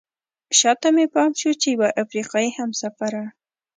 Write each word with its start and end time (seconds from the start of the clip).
شاته 0.59 0.87
مې 0.95 1.05
پام 1.13 1.31
شو 1.39 1.51
چې 1.61 1.67
یوه 1.75 1.89
افریقایي 2.03 2.51
همسفره. 2.59 3.23